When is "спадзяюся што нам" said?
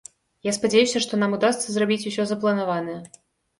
0.57-1.37